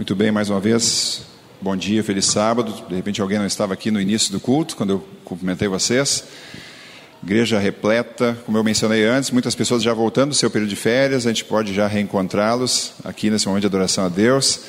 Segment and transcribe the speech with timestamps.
[0.00, 1.20] Muito bem, mais uma vez,
[1.60, 2.72] bom dia, feliz sábado.
[2.88, 6.24] De repente alguém não estava aqui no início do culto, quando eu cumprimentei vocês.
[7.22, 11.26] Igreja repleta, como eu mencionei antes, muitas pessoas já voltando do seu período de férias,
[11.26, 14.62] a gente pode já reencontrá-los aqui nesse momento de adoração a Deus.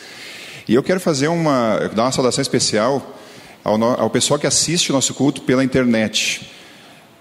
[0.67, 3.17] E eu quero fazer uma, dar uma saudação especial
[3.63, 6.51] ao, ao pessoal que assiste o nosso culto pela internet.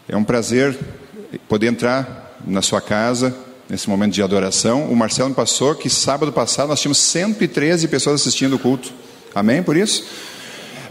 [0.08, 0.76] É um prazer
[1.48, 3.32] poder entrar na sua casa,
[3.70, 4.90] nesse momento de adoração.
[4.90, 8.92] O Marcelo me passou que sábado passado nós tínhamos 113 pessoas assistindo o culto.
[9.32, 10.04] Amém por isso?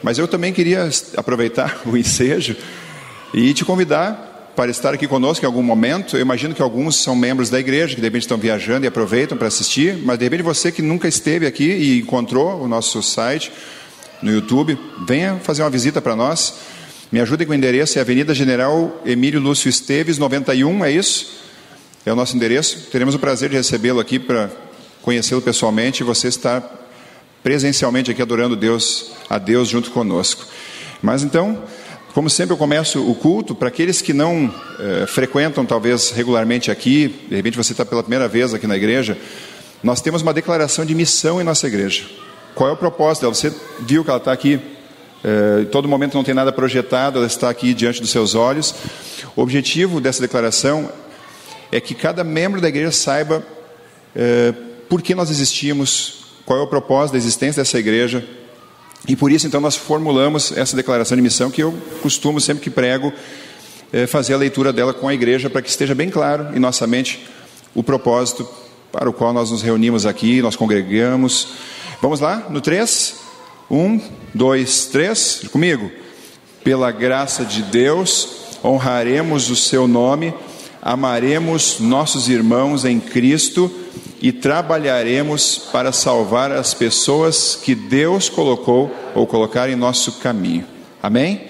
[0.02, 2.56] Mas eu também queria aproveitar o ensejo
[3.34, 6.16] e te convidar para estar aqui conosco em algum momento.
[6.16, 9.38] Eu imagino que alguns são membros da igreja, que de repente estão viajando e aproveitam
[9.38, 13.52] para assistir, mas de repente você que nunca esteve aqui e encontrou o nosso site
[14.22, 16.56] no YouTube, venha fazer uma visita para nós.
[17.12, 21.39] Me ajude com o endereço, é Avenida General Emílio Lúcio Esteves, 91, é isso?
[22.10, 22.88] É o nosso endereço.
[22.92, 24.50] Teremos o prazer de recebê-lo aqui para
[25.04, 26.60] conhecê-lo pessoalmente e você estar
[27.44, 30.44] presencialmente aqui adorando Deus, a Deus junto conosco.
[31.04, 31.62] Mas então,
[32.12, 37.16] como sempre eu começo o culto, para aqueles que não eh, frequentam talvez regularmente aqui,
[37.30, 39.16] de repente você está pela primeira vez aqui na igreja,
[39.84, 42.06] nós temos uma declaração de missão em nossa igreja.
[42.56, 43.36] Qual é o propósito dela?
[43.36, 44.60] Você viu que ela está aqui,
[45.24, 48.74] eh, em todo momento não tem nada projetado, ela está aqui diante dos seus olhos.
[49.36, 50.90] O objetivo dessa declaração
[51.72, 53.44] é que cada membro da igreja saiba
[54.16, 54.54] é,
[54.88, 58.28] por que nós existimos, qual é o propósito da existência dessa igreja.
[59.08, 62.70] E por isso, então, nós formulamos essa declaração de missão que eu costumo, sempre que
[62.70, 63.14] prego,
[63.94, 66.86] é, fazer a leitura dela com a igreja para que esteja bem claro em nossa
[66.86, 67.28] mente
[67.74, 68.48] o propósito
[68.92, 71.50] para o qual nós nos reunimos aqui, nós congregamos.
[72.02, 73.16] Vamos lá, no 3?
[73.70, 74.02] 1,
[74.34, 75.92] 2, 3, comigo.
[76.64, 80.34] Pela graça de Deus, honraremos o seu nome
[80.82, 83.72] amaremos nossos irmãos em Cristo
[84.22, 90.66] e trabalharemos para salvar as pessoas que Deus colocou ou colocar em nosso caminho.
[91.02, 91.48] Amém?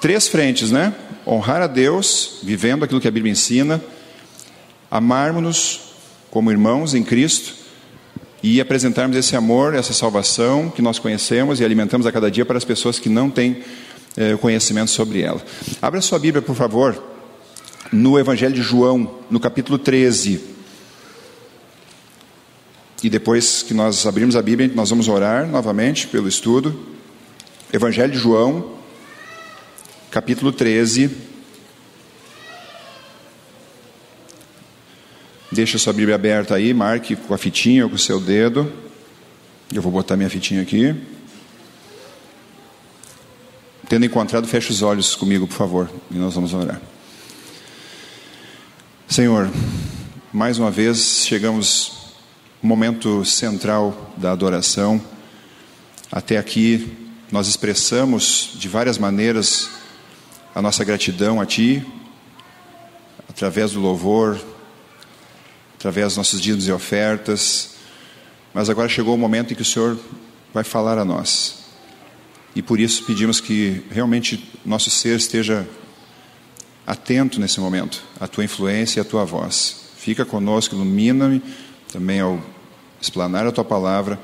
[0.00, 0.94] Três frentes, né?
[1.26, 3.82] Honrar a Deus, vivendo aquilo que a Bíblia ensina,
[4.90, 5.80] amarmos-nos
[6.30, 7.54] como irmãos em Cristo
[8.42, 12.58] e apresentarmos esse amor, essa salvação que nós conhecemos e alimentamos a cada dia para
[12.58, 13.62] as pessoas que não têm
[14.16, 15.40] eh, conhecimento sobre ela.
[15.80, 17.02] Abra sua Bíblia, por favor,
[17.92, 20.40] no Evangelho de João, no capítulo 13.
[23.02, 26.78] E depois que nós abrimos a Bíblia, nós vamos orar novamente pelo estudo.
[27.72, 28.78] Evangelho de João,
[30.10, 31.10] capítulo 13.
[35.52, 38.72] Deixa sua Bíblia aberta aí, marque com a fitinha ou com o seu dedo.
[39.72, 40.94] Eu vou botar minha fitinha aqui.
[43.88, 46.80] Tendo encontrado, feche os olhos comigo, por favor, e nós vamos orar.
[49.06, 49.48] Senhor,
[50.32, 52.14] mais uma vez chegamos
[52.60, 55.00] no momento central da adoração.
[56.10, 56.96] Até aqui
[57.30, 59.68] nós expressamos de várias maneiras
[60.54, 61.86] a nossa gratidão a Ti,
[63.28, 64.40] através do louvor,
[65.76, 67.74] através dos nossos dias e ofertas,
[68.52, 69.98] mas agora chegou o momento em que o Senhor
[70.52, 71.66] vai falar a nós.
[72.56, 75.68] E por isso pedimos que realmente nosso ser esteja
[76.86, 79.84] atento nesse momento à tua influência e à tua voz.
[79.96, 81.42] Fica conosco, ilumina-me
[81.92, 82.40] também ao
[83.00, 84.18] explanar a tua palavra.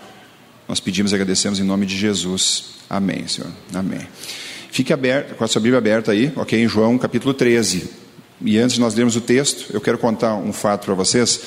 [0.69, 2.75] Nós pedimos e agradecemos em nome de Jesus.
[2.89, 3.51] Amém, Senhor.
[3.75, 4.07] Amém.
[4.71, 6.63] Fique aberto, com a sua Bíblia aberta aí, ok?
[6.63, 7.91] Em João capítulo 13.
[8.43, 11.41] E antes de nós lermos o texto, eu quero contar um fato para vocês.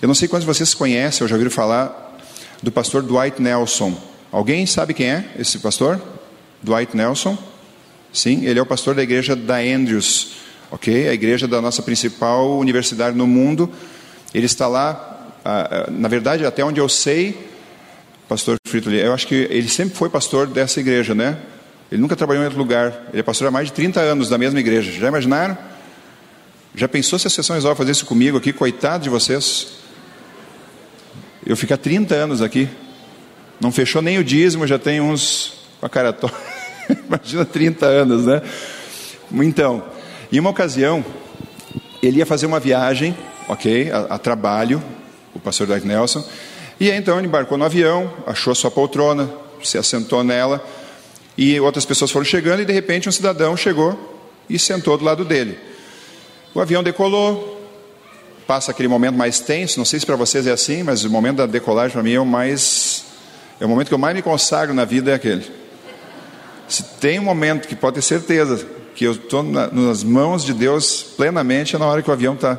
[0.00, 2.18] Eu não sei quantos de vocês conhecem ou já ouviram falar
[2.62, 3.96] do pastor Dwight Nelson.
[4.30, 6.00] Alguém sabe quem é esse pastor?
[6.62, 7.36] Dwight Nelson?
[8.12, 10.32] Sim, ele é o pastor da igreja da Andrews,
[10.70, 11.08] ok?
[11.08, 13.70] A igreja da nossa principal universidade no mundo.
[14.34, 15.28] Ele está lá,
[15.90, 17.48] na verdade, até onde eu sei,
[18.28, 21.38] pastor Frito, eu acho que ele sempre foi pastor dessa igreja, né?
[21.90, 23.08] Ele nunca trabalhou em outro lugar.
[23.10, 24.92] Ele é pastor há mais de 30 anos da mesma igreja.
[24.92, 25.56] Já imaginaram?
[26.74, 28.52] Já pensou se a sessão resolve fazer isso comigo aqui?
[28.52, 29.68] Coitado de vocês.
[31.46, 32.68] Eu ficar 30 anos aqui.
[33.58, 36.36] Não fechou nem o dízimo, já tem uns com a cara torta.
[37.08, 38.42] Imagina 30 anos, né?
[39.32, 39.82] Então,
[40.30, 41.04] em uma ocasião,
[42.02, 43.16] ele ia fazer uma viagem,
[43.48, 44.82] ok, a, a trabalho,
[45.34, 46.24] o pastor Dwight Nelson,
[46.78, 49.28] e aí, então ele embarcou no avião, achou a sua poltrona,
[49.64, 50.64] se assentou nela,
[51.36, 55.24] e outras pessoas foram chegando, e de repente um cidadão chegou e sentou do lado
[55.24, 55.58] dele.
[56.54, 57.58] O avião decolou,
[58.46, 61.36] passa aquele momento mais tenso, não sei se para vocês é assim, mas o momento
[61.38, 63.04] da decolagem para mim é o mais.
[63.60, 65.44] É o momento que eu mais me consagro na vida é aquele.
[66.68, 70.52] Se tem um momento que pode ter certeza que eu estou na, nas mãos de
[70.52, 72.58] Deus plenamente na hora que o avião está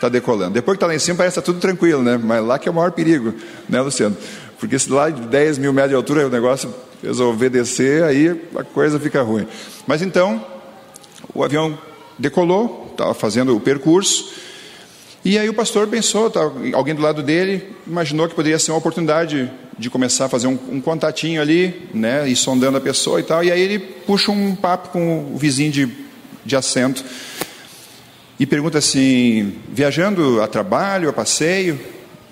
[0.00, 0.52] tá decolando.
[0.52, 2.16] Depois que está lá em cima, parece que está tudo tranquilo, né?
[2.16, 3.34] Mas lá que é o maior perigo,
[3.68, 4.16] né, Luciano?
[4.60, 6.72] Porque se lá de 10 mil metros de altura o negócio
[7.02, 9.48] resolver descer, aí a coisa fica ruim.
[9.84, 10.46] Mas então,
[11.34, 11.76] o avião
[12.16, 14.32] decolou, estava fazendo o percurso,
[15.24, 18.78] e aí o pastor pensou, tá, alguém do lado dele imaginou que poderia ser uma
[18.78, 23.22] oportunidade de começar a fazer um, um contatinho ali, né, e sondando a pessoa e
[23.22, 25.88] tal, e aí ele puxa um papo com o vizinho de,
[26.44, 27.04] de assento
[28.38, 31.78] e pergunta assim, viajando a trabalho, a passeio?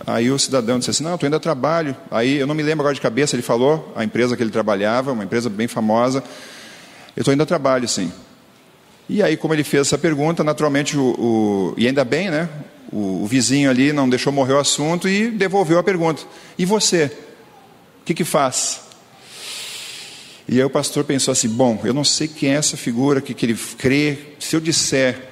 [0.05, 1.97] Aí o cidadão disse assim, não, estou indo a trabalho.
[2.11, 5.12] Aí eu não me lembro agora de cabeça, ele falou, a empresa que ele trabalhava,
[5.12, 6.23] uma empresa bem famosa,
[7.17, 8.11] eu estou indo a trabalho, sim.
[9.09, 12.49] E aí, como ele fez essa pergunta, naturalmente, o, o e ainda bem, né?
[12.93, 16.23] O, o, vizinho ali não deixou morrer o assunto e devolveu a pergunta.
[16.59, 17.11] E você?
[18.02, 18.81] O que, que faz?
[20.49, 23.32] E aí o pastor pensou assim: bom, eu não sei quem é essa figura, que,
[23.32, 24.19] que ele crê.
[24.40, 25.31] Se eu disser,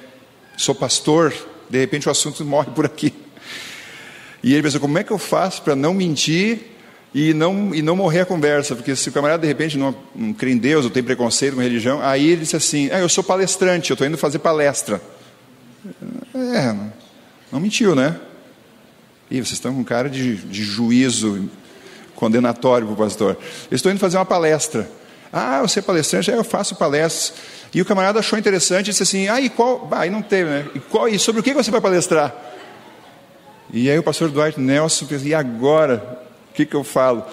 [0.55, 1.33] sou pastor,
[1.69, 3.13] de repente o assunto morre por aqui.
[4.41, 6.59] E ele pensou: como é que eu faço para não mentir
[7.13, 10.33] e não, e não morrer a conversa, porque se o camarada de repente não, não
[10.33, 13.21] crê em Deus ou tem preconceito com religião, aí ele disse assim: ah, eu sou
[13.21, 15.01] palestrante, eu estou indo fazer palestra.
[16.33, 16.73] É,
[17.51, 18.17] não mentiu, né?
[19.29, 21.49] E vocês estão com cara de, de juízo
[22.21, 23.35] condenatório para o pastor.
[23.71, 24.87] Estou indo fazer uma palestra.
[25.33, 26.29] Ah, você é palestrante?
[26.29, 27.33] É, eu faço palestras.
[27.73, 29.89] E o camarada achou interessante e disse assim: Ah, e qual?
[29.91, 30.67] Ah, aí não teve, né?
[30.75, 32.31] E, qual, e sobre o que você vai palestrar?
[33.73, 36.21] E aí o pastor Dwight Nelson pensou: E agora?
[36.51, 37.25] O que, que eu falo?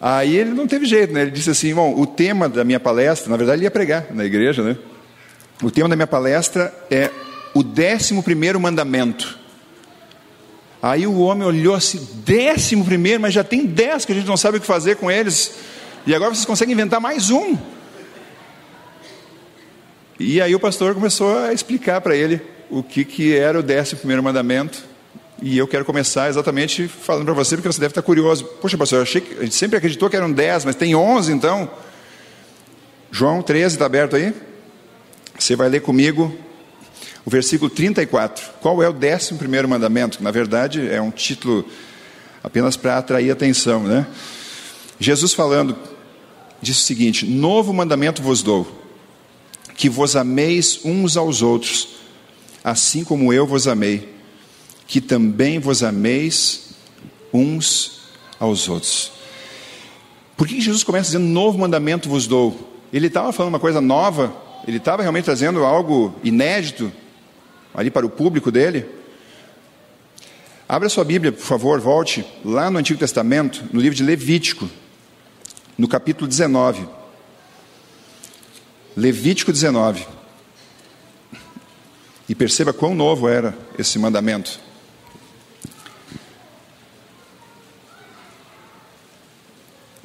[0.00, 1.22] Aí ele não teve jeito, né?
[1.22, 4.24] Ele disse assim: Bom, o tema da minha palestra, na verdade ele ia pregar na
[4.24, 4.76] igreja, né?
[5.60, 7.10] O tema da minha palestra é
[7.52, 9.36] o décimo primeiro mandamento.
[10.86, 14.36] Aí o homem olhou assim: décimo primeiro, mas já tem dez que a gente não
[14.36, 15.54] sabe o que fazer com eles.
[16.06, 17.58] E agora vocês conseguem inventar mais um.
[20.18, 22.40] E aí o pastor começou a explicar para ele
[22.70, 24.84] o que, que era o décimo primeiro mandamento.
[25.42, 28.44] E eu quero começar exatamente falando para você, porque você deve estar curioso.
[28.44, 31.68] Poxa, pastor, achei que a gente sempre acreditou que eram 10, mas tem 11 então.
[33.10, 34.32] João 13 está aberto aí?
[35.36, 36.32] Você vai ler comigo
[37.26, 38.52] o versículo 34.
[38.62, 40.22] Qual é o décimo primeiro mandamento?
[40.22, 41.66] Na verdade, é um título
[42.42, 44.06] apenas para atrair atenção, né?
[44.98, 45.76] Jesus falando,
[46.62, 48.66] disse o seguinte: Novo mandamento vos dou,
[49.74, 51.96] que vos ameis uns aos outros,
[52.64, 54.16] assim como eu vos amei
[54.86, 56.70] que também vos ameis
[57.32, 58.02] uns
[58.38, 59.12] aos outros.
[60.36, 62.72] Por que Jesus começa dizendo: Novo mandamento vos dou?
[62.92, 64.34] Ele estava falando uma coisa nova,
[64.66, 66.92] ele estava realmente trazendo algo inédito
[67.76, 68.86] ali para o público dele.
[70.66, 74.68] Abra sua Bíblia, por favor, volte lá no Antigo Testamento, no livro de Levítico,
[75.76, 76.88] no capítulo 19.
[78.96, 80.06] Levítico 19.
[82.28, 84.66] E perceba quão novo era esse mandamento.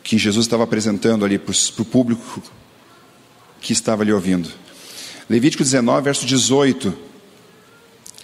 [0.04, 2.44] que Jesus estava apresentando ali para o público
[3.62, 4.52] que estava ali ouvindo.
[5.30, 7.11] Levítico 19, verso 18.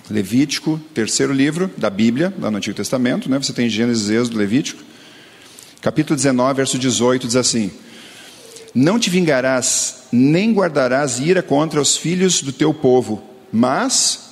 [0.10, 3.38] Levítico, terceiro livro da Bíblia, lá no Antigo Testamento, né?
[3.38, 4.82] você tem Gênesis, Êxodo, Levítico.
[5.82, 7.72] Capítulo 19, verso 18 diz assim:
[8.74, 13.22] Não te vingarás, nem guardarás ira contra os filhos do teu povo,
[13.52, 14.32] mas,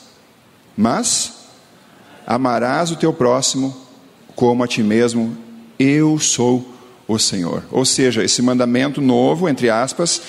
[0.78, 1.34] mas,
[2.26, 3.86] amarás o teu próximo
[4.36, 5.38] como a ti mesmo,
[5.80, 6.74] eu sou
[7.08, 7.64] o Senhor.
[7.72, 10.22] Ou seja, esse mandamento novo, entre aspas,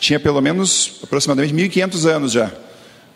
[0.00, 2.50] tinha pelo menos aproximadamente 1500 anos já,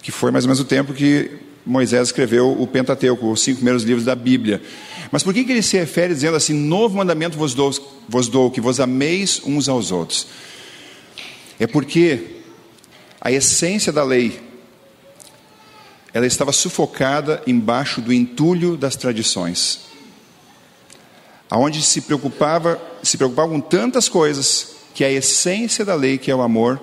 [0.02, 3.82] que foi mais ou menos o tempo que Moisés escreveu o Pentateuco, os cinco primeiros
[3.82, 4.62] livros da Bíblia.
[5.10, 7.70] Mas por que, que ele se refere dizendo assim: novo mandamento vos dou,
[8.08, 10.26] vos dou, que vos ameis uns aos outros?
[11.58, 12.36] É porque
[13.20, 14.40] a essência da lei
[16.14, 19.86] ela estava sufocada embaixo do entulho das tradições
[21.50, 26.34] aonde se preocupava, se preocupava com tantas coisas que a essência da lei, que é
[26.34, 26.80] o amor,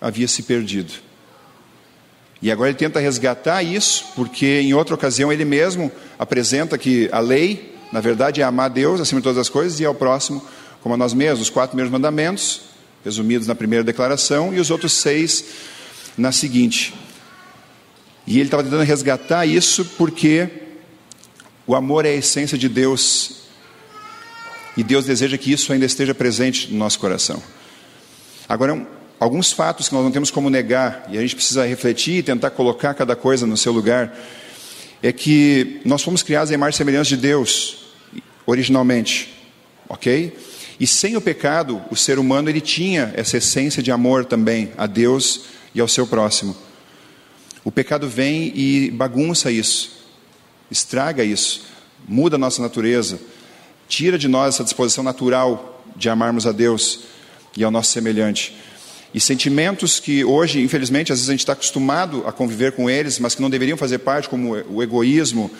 [0.00, 0.92] havia se perdido.
[2.46, 7.18] E agora ele tenta resgatar isso, porque em outra ocasião ele mesmo apresenta que a
[7.18, 10.40] lei, na verdade, é amar a Deus acima de todas as coisas e ao próximo
[10.80, 12.60] como a nós mesmos, os quatro primeiros mandamentos,
[13.04, 15.44] resumidos na primeira declaração, e os outros seis
[16.16, 16.94] na seguinte.
[18.24, 20.48] E ele estava tentando resgatar isso porque
[21.66, 23.38] o amor é a essência de Deus
[24.76, 27.42] e Deus deseja que isso ainda esteja presente no nosso coração.
[28.48, 28.86] Agora,
[29.18, 32.50] alguns fatos que nós não temos como negar, e a gente precisa refletir e tentar
[32.50, 34.16] colocar cada coisa no seu lugar,
[35.02, 37.78] é que nós fomos criados em imagem e semelhança de Deus,
[38.46, 39.32] originalmente,
[39.88, 40.36] ok?
[40.78, 44.86] E sem o pecado, o ser humano ele tinha essa essência de amor também a
[44.86, 45.42] Deus
[45.74, 46.56] e ao seu próximo.
[47.64, 49.92] O pecado vem e bagunça isso,
[50.70, 51.66] estraga isso,
[52.06, 53.18] muda a nossa natureza,
[53.88, 57.00] Tira de nós essa disposição natural de amarmos a Deus
[57.56, 58.54] e ao nosso semelhante.
[59.16, 63.18] E sentimentos que hoje, infelizmente, às vezes a gente está acostumado a conviver com eles,
[63.18, 65.50] mas que não deveriam fazer parte, como o egoísmo,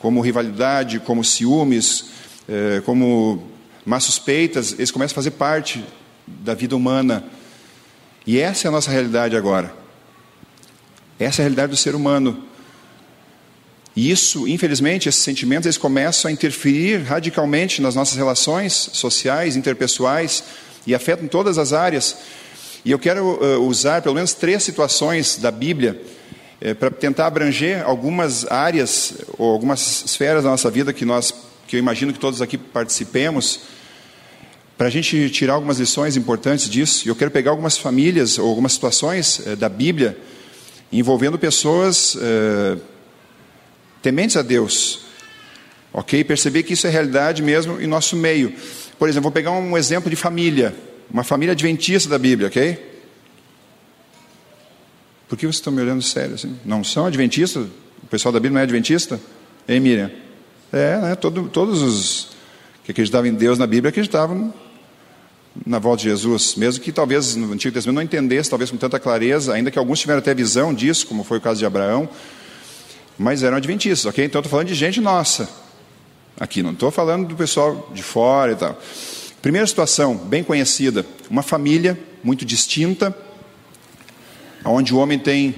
[0.00, 2.06] como rivalidade, como ciúmes,
[2.48, 3.46] eh, como
[3.86, 5.84] más suspeitas, eles começam a fazer parte
[6.26, 7.22] da vida humana.
[8.26, 9.72] E essa é a nossa realidade agora.
[11.16, 12.42] Essa é a realidade do ser humano.
[13.94, 20.42] E isso, infelizmente, esses sentimentos eles começam a interferir radicalmente nas nossas relações sociais, interpessoais
[20.84, 22.16] e afetam todas as áreas.
[22.84, 25.98] E eu quero uh, usar pelo menos três situações da Bíblia
[26.60, 31.34] uh, para tentar abranger algumas áreas ou algumas esferas da nossa vida que nós,
[31.66, 33.60] que eu imagino que todos aqui participemos,
[34.76, 37.06] para a gente tirar algumas lições importantes disso.
[37.06, 40.18] E eu quero pegar algumas famílias ou algumas situações uh, da Bíblia
[40.92, 42.16] envolvendo pessoas
[44.00, 45.00] tementes a Deus,
[45.92, 46.22] ok?
[46.22, 48.54] Perceber que isso é realidade mesmo em nosso meio.
[48.96, 50.72] Por exemplo, vou pegar um exemplo de família.
[51.10, 52.92] Uma família adventista da Bíblia, ok?
[55.28, 56.58] Por que vocês estão me olhando sério assim?
[56.64, 57.66] Não são adventistas?
[58.02, 59.20] O pessoal da Bíblia não é adventista?
[59.68, 60.10] Hein, Miriam?
[60.72, 61.14] É, né?
[61.14, 62.28] Todo, todos os
[62.84, 64.52] que acreditavam em Deus na Bíblia acreditavam
[65.64, 68.98] na volta de Jesus, mesmo que talvez no Antigo Testamento não entendesse, talvez com tanta
[68.98, 72.08] clareza, ainda que alguns tiveram até visão disso, como foi o caso de Abraão,
[73.16, 74.24] mas eram adventistas, ok?
[74.24, 75.48] Então estou falando de gente nossa,
[76.38, 78.78] aqui, não estou falando do pessoal de fora e tal.
[79.44, 83.14] Primeira situação, bem conhecida, uma família muito distinta,
[84.64, 85.54] onde o homem tem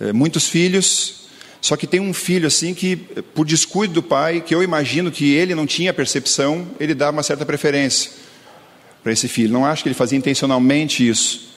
[0.00, 1.26] é, muitos filhos,
[1.60, 5.34] só que tem um filho assim que, por descuido do pai, que eu imagino que
[5.34, 8.12] ele não tinha percepção, ele dá uma certa preferência
[9.02, 9.52] para esse filho.
[9.52, 11.50] Não acho que ele fazia intencionalmente isso,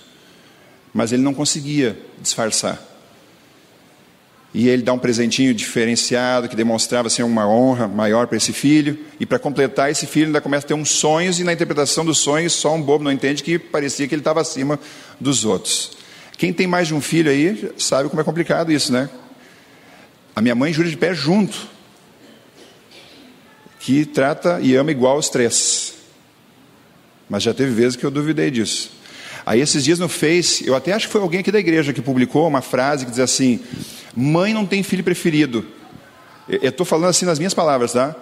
[0.94, 2.89] mas ele não conseguia disfarçar.
[4.54, 8.98] E ele dá um presentinho diferenciado que demonstrava ser uma honra maior para esse filho.
[9.20, 12.18] E para completar, esse filho ainda começa a ter uns sonhos, e na interpretação dos
[12.18, 14.80] sonhos, só um bobo não entende que parecia que ele estava acima
[15.20, 15.92] dos outros.
[16.38, 19.10] Quem tem mais de um filho aí sabe como é complicado isso, né?
[20.36, 21.68] A minha mãe jura de pé junto,
[23.80, 25.94] que trata e ama igual os três.
[27.30, 28.92] Mas já teve vezes que eu duvidei disso.
[29.46, 32.02] Aí esses dias no Face, eu até acho que foi alguém aqui da igreja que
[32.02, 33.60] publicou uma frase que diz assim:
[34.20, 35.66] Mãe não tem filho preferido.
[36.50, 38.14] Eu estou falando assim nas minhas palavras, tá?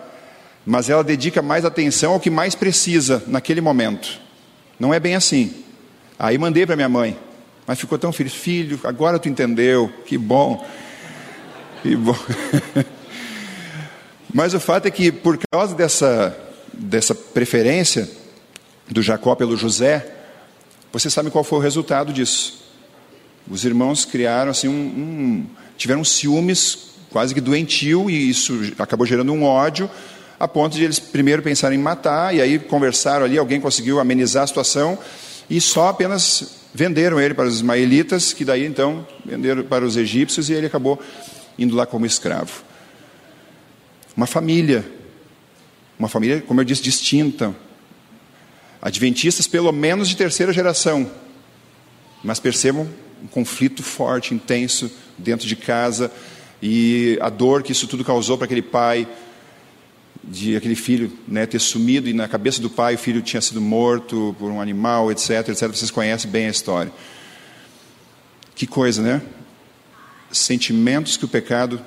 [0.63, 4.19] Mas ela dedica mais atenção ao que mais precisa naquele momento.
[4.79, 5.63] Não é bem assim.
[6.19, 7.17] Aí mandei para minha mãe.
[7.65, 8.33] Mas ficou tão feliz.
[8.33, 9.91] Filho, agora tu entendeu.
[10.05, 10.63] Que bom.
[11.81, 12.15] Que bom.
[14.31, 16.37] Mas o fato é que, por causa dessa,
[16.73, 18.07] dessa preferência
[18.87, 20.05] do Jacó pelo José,
[20.93, 22.67] você sabe qual foi o resultado disso.
[23.49, 25.47] Os irmãos criaram assim um, um
[25.77, 29.89] tiveram ciúmes quase que doentio e isso acabou gerando um ódio
[30.39, 34.43] a ponto de eles primeiro pensarem em matar e aí conversaram ali, alguém conseguiu amenizar
[34.43, 34.98] a situação
[35.50, 40.50] e só apenas venderam ele para os ismaelitas, que daí então venderam para os egípcios
[40.50, 41.01] e ele acabou
[41.57, 42.63] indo lá como escravo.
[44.15, 44.86] Uma família,
[45.98, 47.55] uma família, como eu disse, distinta.
[48.81, 51.10] Adventistas pelo menos de terceira geração.
[52.24, 52.88] Mas percebam
[53.24, 56.12] um conflito forte, intenso dentro de casa
[56.62, 59.07] e a dor que isso tudo causou para aquele pai,
[60.24, 63.62] de aquele filho né, ter sumido e na cabeça do pai o filho tinha sido
[63.62, 65.67] morto por um animal, etc, etc.
[65.69, 66.91] Vocês conhecem bem a história.
[68.55, 69.21] Que coisa, né?
[70.31, 71.79] Sentimentos que o pecado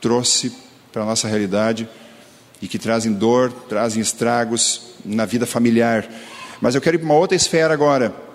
[0.00, 0.52] trouxe
[0.92, 1.88] para a nossa realidade
[2.60, 6.06] e que trazem dor, trazem estragos na vida familiar.
[6.60, 8.25] Mas eu quero ir para uma outra esfera agora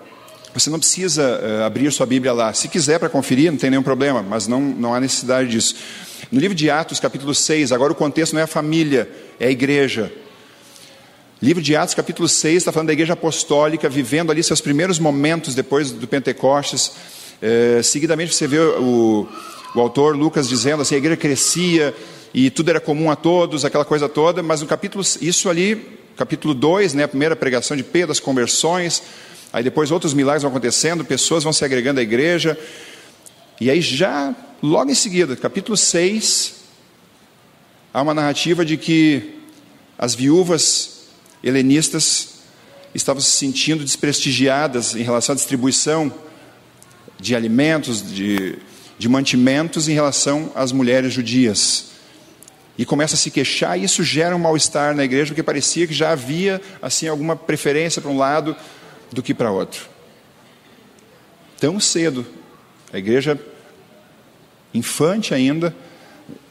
[0.54, 2.52] você não precisa uh, abrir sua Bíblia lá.
[2.52, 5.74] Se quiser para conferir, não tem nenhum problema, mas não, não há necessidade disso.
[6.30, 9.08] No livro de Atos, capítulo 6, agora o contexto não é a família,
[9.40, 10.12] é a igreja.
[11.40, 15.54] Livro de Atos, capítulo 6, está falando da igreja apostólica, vivendo ali seus primeiros momentos
[15.54, 16.92] depois do Pentecostes.
[17.42, 19.26] Uh, seguidamente você vê o,
[19.74, 21.94] o autor Lucas dizendo assim: a igreja crescia
[22.34, 26.54] e tudo era comum a todos, aquela coisa toda, mas no capítulo, isso ali, capítulo
[26.54, 29.02] 2, né, a primeira pregação de Pedro, as conversões
[29.52, 32.58] Aí depois outros milagres vão acontecendo, pessoas vão se agregando à igreja.
[33.60, 36.54] E aí já, logo em seguida, capítulo 6,
[37.92, 39.34] há uma narrativa de que
[39.98, 41.02] as viúvas
[41.44, 42.40] helenistas
[42.94, 46.12] estavam se sentindo desprestigiadas em relação à distribuição
[47.20, 48.58] de alimentos, de,
[48.98, 51.92] de mantimentos em relação às mulheres judias.
[52.76, 55.92] E começa a se queixar, e isso gera um mal-estar na igreja, porque parecia que
[55.92, 58.56] já havia assim alguma preferência para um lado
[59.12, 59.88] do que para outro.
[61.60, 62.26] Tão cedo,
[62.92, 63.38] a igreja
[64.74, 65.74] infante ainda,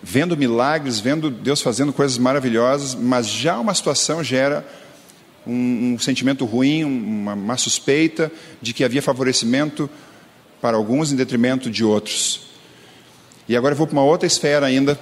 [0.01, 4.65] vendo milagres, vendo Deus fazendo coisas maravilhosas, mas já uma situação gera
[5.45, 9.89] um, um sentimento ruim, uma, uma suspeita de que havia favorecimento
[10.61, 12.41] para alguns em detrimento de outros.
[13.49, 14.97] E agora eu vou para uma outra esfera ainda,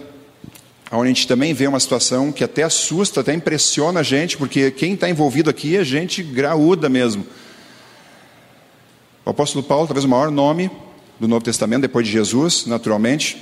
[0.91, 4.71] onde a gente também vê uma situação que até assusta, até impressiona a gente, porque
[4.71, 7.25] quem está envolvido aqui é gente graúda mesmo.
[9.29, 10.71] O apóstolo Paulo, talvez o maior nome
[11.19, 13.39] do Novo Testamento, depois de Jesus, naturalmente,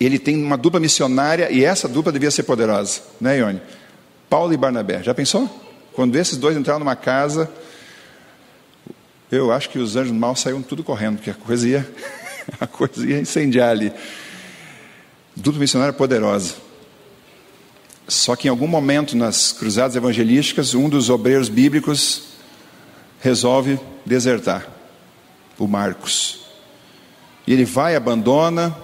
[0.00, 3.60] ele tem uma dupla missionária e essa dupla devia ser poderosa, né, Ione?
[4.30, 5.02] Paulo e Barnabé.
[5.02, 5.50] Já pensou?
[5.94, 7.50] Quando esses dois entraram numa casa,
[9.32, 11.92] eu acho que os anjos mal saíram tudo correndo, porque a coisa ia,
[12.60, 13.92] a coisa ia incendiar ali.
[15.34, 16.54] Dupla missionária poderosa.
[18.06, 22.34] Só que em algum momento nas cruzadas evangelísticas, um dos obreiros bíblicos
[23.20, 24.73] resolve desertar,
[25.58, 26.40] o Marcos.
[27.46, 28.76] E ele vai, abandona,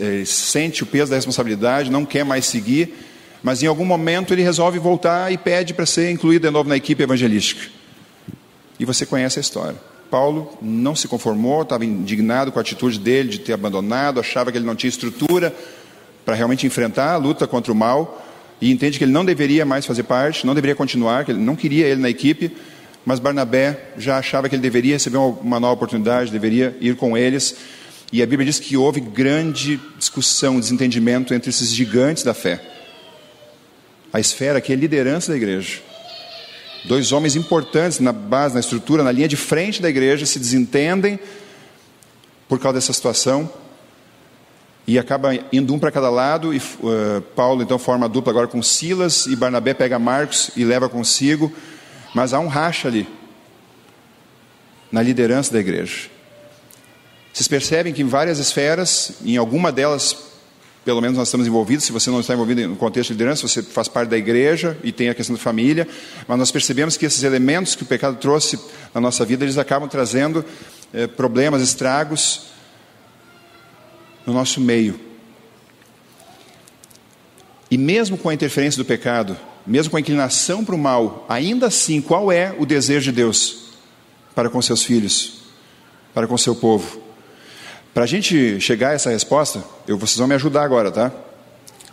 [0.00, 2.94] é, sente o peso da responsabilidade, não quer mais seguir,
[3.42, 6.76] mas em algum momento ele resolve voltar e pede para ser incluído de novo na
[6.76, 7.70] equipe evangelística.
[8.78, 9.76] E você conhece a história.
[10.10, 14.58] Paulo não se conformou, estava indignado com a atitude dele de ter abandonado, achava que
[14.58, 15.54] ele não tinha estrutura
[16.24, 18.24] para realmente enfrentar a luta contra o mal
[18.60, 21.56] e entende que ele não deveria mais fazer parte, não deveria continuar, que ele não
[21.56, 22.56] queria ele na equipe,
[23.06, 27.54] mas Barnabé já achava que ele deveria receber uma nova oportunidade, deveria ir com eles.
[28.12, 32.60] E a Bíblia diz que houve grande discussão, desentendimento entre esses gigantes da fé.
[34.12, 35.78] A esfera que é liderança da igreja.
[36.84, 41.16] Dois homens importantes na base, na estrutura, na linha de frente da igreja se desentendem
[42.48, 43.48] por causa dessa situação
[44.84, 48.46] e acaba indo um para cada lado e uh, Paulo então forma a dupla agora
[48.48, 51.52] com Silas e Barnabé pega Marcos e leva consigo,
[52.16, 53.06] mas há um racha ali
[54.90, 56.08] na liderança da igreja.
[57.30, 60.16] Vocês percebem que em várias esferas, em alguma delas,
[60.82, 63.62] pelo menos nós estamos envolvidos, se você não está envolvido no contexto de liderança, você
[63.62, 65.86] faz parte da igreja e tem a questão da família,
[66.26, 68.58] mas nós percebemos que esses elementos que o pecado trouxe
[68.94, 70.42] na nossa vida, eles acabam trazendo
[70.94, 72.46] eh, problemas, estragos
[74.24, 74.98] no nosso meio.
[77.70, 81.66] E mesmo com a interferência do pecado, mesmo com a inclinação para o mal, ainda
[81.66, 83.66] assim, qual é o desejo de Deus
[84.34, 85.40] para com seus filhos,
[86.14, 87.00] para com seu povo?
[87.92, 91.10] Para a gente chegar a essa resposta, eu, vocês vão me ajudar agora, tá?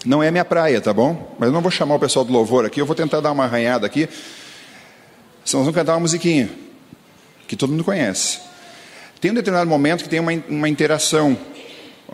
[0.06, 1.36] Não é minha praia, tá bom?
[1.40, 3.46] Mas eu não vou chamar o pessoal do louvor aqui, eu vou tentar dar uma
[3.46, 4.10] arranhada aqui.
[5.46, 6.50] Senão nós vamos cantar uma musiquinha,
[7.48, 8.40] que todo mundo conhece.
[9.22, 11.38] Tem um determinado momento que tem uma, uma interação,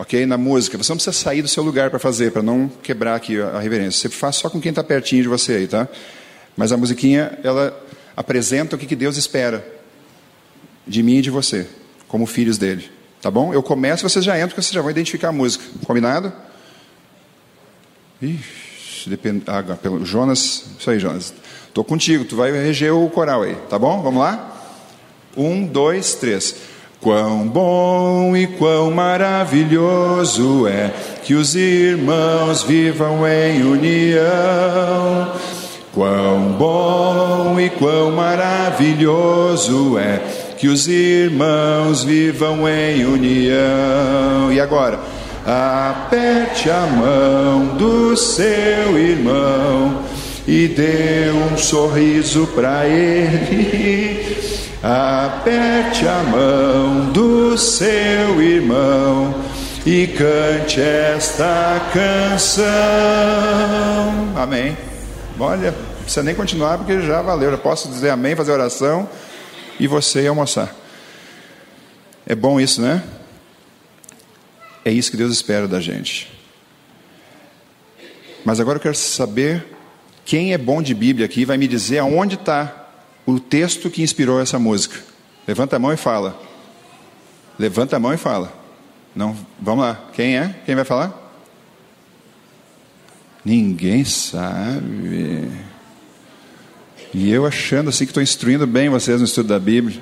[0.00, 0.24] ok?
[0.24, 0.78] Na música.
[0.78, 4.08] Você não precisa sair do seu lugar para fazer, para não quebrar aqui a, reverência.
[4.08, 5.86] Você faz só com quem está pertinho de você aí, tá?
[6.56, 7.78] Mas a musiquinha, ela
[8.16, 9.64] apresenta o que, que Deus espera
[10.86, 11.66] de mim e de você,
[12.08, 12.90] como filhos dele.
[13.20, 13.52] Tá bom?
[13.52, 15.62] Eu começo e vocês já entram, porque vocês já vão identificar a música.
[15.84, 16.32] Combinado?
[18.22, 19.44] Ixi, depende.
[19.46, 20.64] Ah, pelo Jonas.
[20.78, 21.34] Isso aí, Jonas.
[21.68, 24.02] Estou contigo, tu vai reger o coral aí, tá bom?
[24.02, 24.56] Vamos lá?
[25.36, 26.56] Um, dois, três.
[27.00, 30.90] Quão bom e quão maravilhoso é
[31.24, 35.32] que os irmãos vivam em união.
[35.94, 40.20] Quão bom e quão maravilhoso é
[40.58, 44.52] que os irmãos vivam em união.
[44.52, 45.00] E agora?
[45.46, 50.02] Aperte a mão do seu irmão
[50.46, 54.19] e dê um sorriso para ele.
[54.82, 59.34] Aperte a mão do seu irmão
[59.84, 62.64] e cante esta canção.
[64.34, 64.74] Amém.
[65.38, 67.50] Olha, não precisa nem continuar porque já valeu.
[67.50, 69.06] Já posso dizer amém, fazer oração
[69.78, 70.74] e você almoçar.
[72.26, 73.02] É bom isso, né?
[74.82, 76.32] É isso que Deus espera da gente.
[78.46, 79.62] Mas agora eu quero saber
[80.24, 82.79] quem é bom de Bíblia aqui vai me dizer aonde está
[83.30, 84.96] o texto que inspirou essa música.
[85.46, 86.40] Levanta a mão e fala.
[87.58, 88.52] Levanta a mão e fala.
[89.14, 90.00] Não, vamos lá.
[90.12, 90.54] Quem é?
[90.64, 91.16] Quem vai falar?
[93.44, 95.50] Ninguém sabe.
[97.12, 100.00] E eu achando assim que estou instruindo bem vocês no estudo da Bíblia.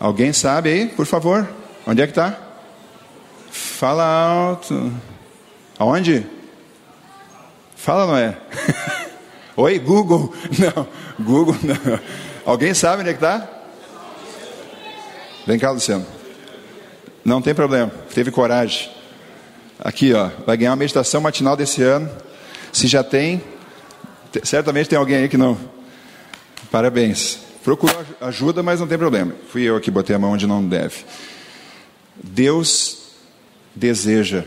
[0.00, 1.46] Alguém sabe aí, por favor?
[1.86, 2.38] Onde é que está?
[3.50, 4.92] Fala alto.
[5.78, 6.26] Aonde?
[7.76, 8.36] Fala, não é?
[9.58, 10.32] Oi, Google?
[10.56, 12.00] Não, Google não.
[12.46, 13.46] Alguém sabe onde é que está?
[15.44, 16.06] Vem cá, Luciano.
[17.24, 18.88] Não tem problema, teve coragem.
[19.80, 22.08] Aqui, ó, vai ganhar uma meditação matinal desse ano.
[22.72, 23.42] Se já tem,
[24.44, 25.58] Certamente tem alguém aí que não.
[26.70, 27.38] Parabéns.
[27.64, 29.34] Procurou ajuda, mas não tem problema.
[29.50, 31.04] Fui eu que botei a mão onde não deve.
[32.22, 32.98] Deus
[33.74, 34.44] deseja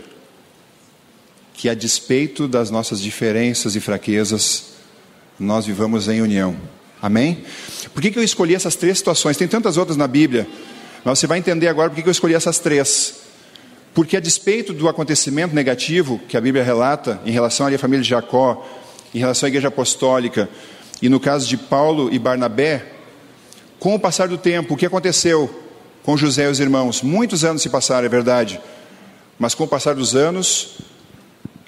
[1.53, 4.70] que, a despeito das nossas diferenças e fraquezas,
[5.41, 6.55] nós vivamos em união.
[7.01, 7.43] Amém?
[7.93, 9.35] Por que, que eu escolhi essas três situações?
[9.35, 10.47] Tem tantas outras na Bíblia,
[11.03, 13.15] mas você vai entender agora por que, que eu escolhi essas três.
[13.93, 18.09] Porque, a despeito do acontecimento negativo que a Bíblia relata em relação à família de
[18.09, 18.65] Jacó,
[19.13, 20.47] em relação à igreja apostólica,
[21.01, 22.85] e no caso de Paulo e Barnabé,
[23.79, 25.49] com o passar do tempo, o que aconteceu
[26.03, 27.01] com José e os irmãos?
[27.01, 28.61] Muitos anos se passaram, é verdade,
[29.39, 30.77] mas com o passar dos anos,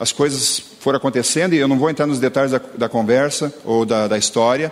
[0.03, 3.85] as coisas foram acontecendo, e eu não vou entrar nos detalhes da, da conversa ou
[3.85, 4.69] da, da história,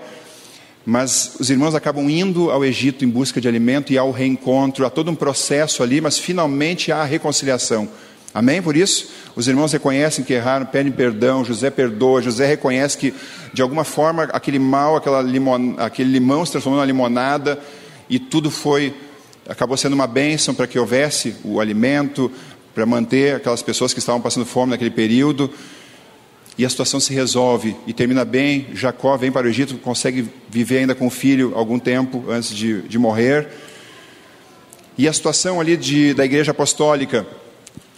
[0.85, 4.89] mas os irmãos acabam indo ao Egito em busca de alimento e ao reencontro, há
[4.89, 7.87] todo um processo ali, mas finalmente há a reconciliação.
[8.33, 8.61] Amém?
[8.61, 13.13] Por isso, os irmãos reconhecem que erraram, pedem perdão, José perdoa, José reconhece que,
[13.53, 17.57] de alguma forma, aquele mal, aquela limon, aquele limão se transformou numa limonada
[18.09, 18.93] e tudo foi,
[19.47, 22.29] acabou sendo uma bênção para que houvesse o alimento,
[22.73, 25.49] para manter aquelas pessoas que estavam passando fome naquele período
[26.57, 28.67] e a situação se resolve e termina bem.
[28.73, 32.81] Jacó vem para o Egito, consegue viver ainda com o filho algum tempo antes de,
[32.83, 33.47] de morrer.
[34.97, 37.25] E a situação ali de, da igreja apostólica.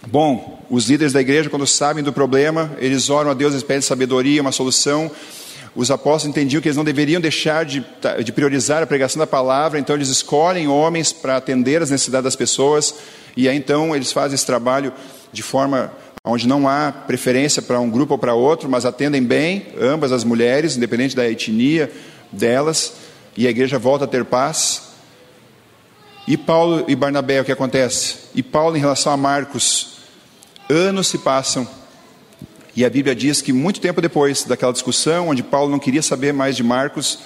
[0.06, 3.82] Bom, os líderes da igreja, quando sabem do problema, eles oram a Deus, eles pedem
[3.82, 5.10] sabedoria, uma solução.
[5.74, 7.84] Os apóstolos entendiam que eles não deveriam deixar de,
[8.22, 12.36] de priorizar a pregação da palavra, então eles escolhem homens para atender as necessidades das
[12.36, 12.94] pessoas,
[13.36, 14.92] e aí então eles fazem esse trabalho
[15.32, 15.92] de forma
[16.24, 20.22] onde não há preferência para um grupo ou para outro, mas atendem bem ambas as
[20.22, 21.90] mulheres, independente da etnia
[22.30, 22.94] delas,
[23.36, 24.94] e a igreja volta a ter paz.
[26.26, 28.16] E Paulo e Barnabé, o que acontece?
[28.34, 29.98] E Paulo, em relação a Marcos,
[30.70, 31.68] anos se passam,
[32.76, 36.32] e a Bíblia diz que muito tempo depois daquela discussão, onde Paulo não queria saber
[36.32, 37.20] mais de Marcos,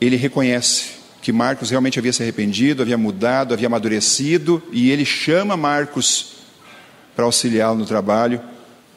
[0.00, 5.56] ele reconhece que Marcos realmente havia se arrependido, havia mudado, havia amadurecido, e ele chama
[5.56, 6.34] Marcos
[7.16, 8.40] para auxiliá-lo no trabalho.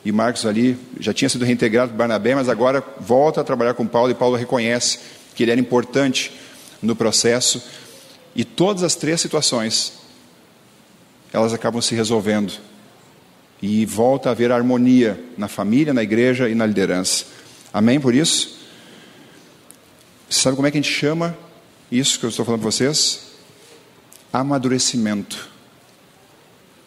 [0.06, 3.88] E Marcos ali já tinha sido reintegrado para Barnabé, mas agora volta a trabalhar com
[3.88, 5.00] Paulo e Paulo reconhece
[5.34, 6.32] que ele era importante
[6.82, 7.64] no processo.
[8.36, 9.94] E todas as três situações,
[11.34, 12.67] elas acabam se resolvendo.
[13.62, 17.26] E volta a haver harmonia na família, na igreja e na liderança.
[17.74, 18.60] Amém por isso?
[20.30, 21.38] Você sabe como é que a gente chama
[21.92, 23.28] isso que eu estou falando para vocês?
[24.32, 25.50] Amadurecimento.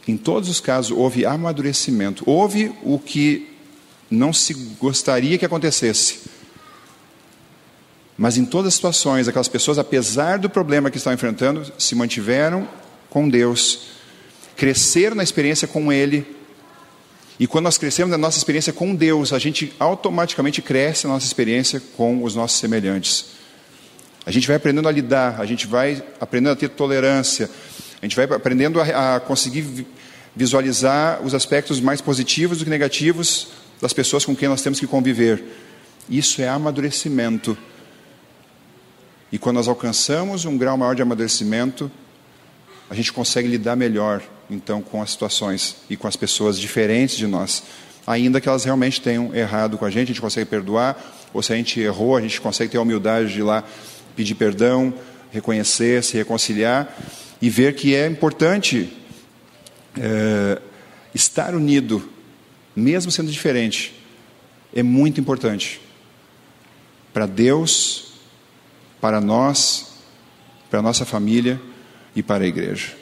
[0.07, 3.49] Em todos os casos houve amadurecimento, houve o que
[4.11, 6.21] não se gostaria que acontecesse.
[8.19, 12.69] Mas em todas as situações, aquelas pessoas, apesar do problema que estavam enfrentando, se mantiveram
[13.09, 13.93] com Deus,
[14.57, 16.27] cresceram na experiência com Ele.
[17.41, 21.25] E quando nós crescemos na nossa experiência com Deus, a gente automaticamente cresce na nossa
[21.25, 23.29] experiência com os nossos semelhantes.
[24.27, 27.49] A gente vai aprendendo a lidar, a gente vai aprendendo a ter tolerância,
[28.03, 29.87] a gente vai aprendendo a, a conseguir
[30.37, 33.49] visualizar os aspectos mais positivos do que negativos
[33.81, 35.43] das pessoas com quem nós temos que conviver.
[36.11, 37.57] Isso é amadurecimento.
[39.33, 41.91] E quando nós alcançamos um grau maior de amadurecimento,
[42.91, 47.27] a gente consegue lidar melhor, então, com as situações e com as pessoas diferentes de
[47.27, 47.63] nós.
[48.07, 50.99] Ainda que elas realmente tenham errado com a gente, a gente consegue perdoar,
[51.33, 53.65] ou se a gente errou, a gente consegue ter a humildade de ir lá
[54.17, 54.93] pedir perdão,
[55.31, 56.95] reconhecer, se reconciliar
[57.41, 58.93] e ver que é importante
[59.99, 60.61] é,
[61.15, 62.09] estar unido,
[62.75, 63.95] mesmo sendo diferente,
[64.75, 65.81] é muito importante
[67.13, 68.13] para Deus,
[69.01, 69.95] para nós,
[70.71, 71.61] para nossa família
[72.15, 73.00] e para a igreja.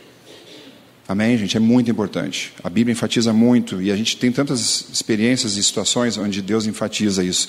[1.09, 1.57] Amém, gente?
[1.57, 2.53] É muito importante.
[2.63, 7.25] A Bíblia enfatiza muito e a gente tem tantas experiências e situações onde Deus enfatiza
[7.25, 7.49] isso.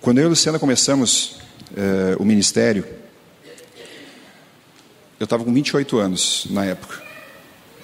[0.00, 1.36] Quando eu e a Luciana começamos
[1.76, 2.84] é, o ministério,
[5.20, 7.00] eu estava com 28 anos na época.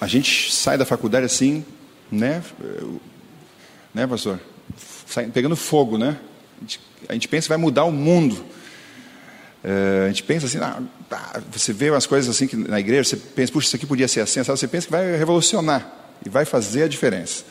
[0.01, 1.63] A gente sai da faculdade assim,
[2.11, 2.43] né?
[3.93, 4.41] Né, pastor?
[5.05, 6.19] Sai, pegando fogo, né?
[6.57, 8.45] A gente, a gente, pensa que vai mudar o mundo.
[9.63, 13.03] É, a gente pensa assim, ah, tá, você vê umas coisas assim que na igreja,
[13.03, 14.59] você pensa, puxa, isso aqui podia ser assim, sabe?
[14.59, 15.87] você pensa que vai revolucionar
[16.25, 17.43] e vai fazer a diferença.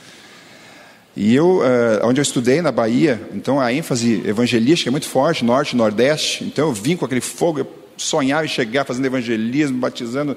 [1.16, 5.44] E eu, uh, onde eu estudei, na Bahia, então a ênfase evangelística é muito forte,
[5.44, 10.36] norte, nordeste, então eu vim com aquele fogo, eu sonhava em chegar fazendo evangelismo, batizando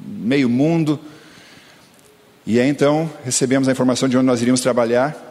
[0.00, 0.98] meio mundo.
[2.46, 5.27] E aí então recebemos a informação de onde nós iríamos trabalhar.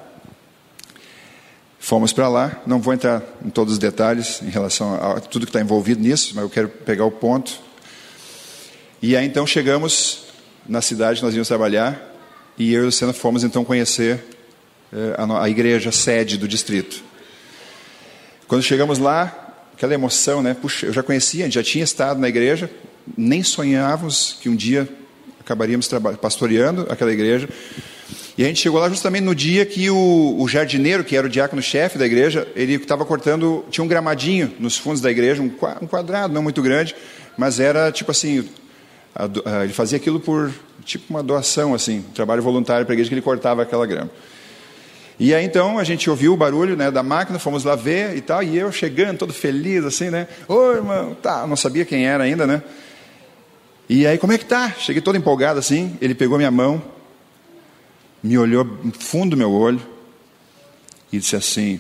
[1.80, 5.50] Fomos para lá, não vou entrar em todos os detalhes em relação a tudo que
[5.50, 7.60] está envolvido nisso, mas eu quero pegar o ponto.
[9.02, 10.26] E aí então chegamos
[10.68, 12.02] na cidade que nós íamos trabalhar,
[12.58, 14.24] e eu e o Luciano fomos então conhecer
[14.92, 17.04] eh, a, a igreja sede do distrito.
[18.48, 20.56] Quando chegamos lá, aquela emoção, né?
[20.60, 22.70] Puxa, eu já conhecia, já tinha estado na igreja,
[23.16, 24.90] nem sonhávamos que um dia
[25.40, 25.88] acabaríamos
[26.20, 27.48] pastoreando aquela igreja.
[28.38, 31.30] E a gente chegou lá justamente no dia que o, o jardineiro, que era o
[31.30, 35.88] diácono-chefe da igreja, ele estava cortando, tinha um gramadinho nos fundos da igreja, um, um
[35.88, 36.96] quadrado, não muito grande,
[37.36, 38.48] mas era tipo assim,
[39.16, 40.54] a, a, ele fazia aquilo por
[40.86, 44.12] tipo uma doação, assim, um trabalho voluntário para a igreja que ele cortava aquela grama.
[45.20, 48.22] E aí então a gente ouviu o barulho né, da máquina, fomos lá ver e
[48.22, 50.28] tal, e eu chegando todo feliz assim, né?
[50.48, 52.62] Oi, irmão, tá, não sabia quem era ainda, né?
[53.90, 54.76] E aí, como é que tá?
[54.78, 56.80] Cheguei todo empolgado assim, ele pegou minha mão,
[58.22, 59.82] me olhou no fundo do meu olho
[61.12, 61.80] e disse assim: